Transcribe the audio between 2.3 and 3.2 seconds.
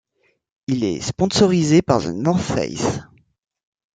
Face.